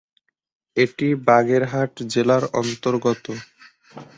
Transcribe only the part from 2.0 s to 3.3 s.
জেলার অন্তর্গত।